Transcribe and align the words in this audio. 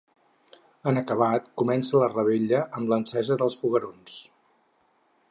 En 0.91 0.99
acabat, 1.01 1.51
comença 1.61 2.01
la 2.03 2.07
revetlla, 2.13 2.61
amb 2.79 2.93
l’encesa 2.93 3.37
dels 3.43 3.57
foguerons. 3.65 4.17